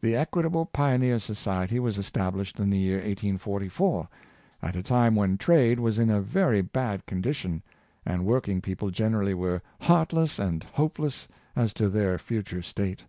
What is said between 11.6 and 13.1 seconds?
to their future state.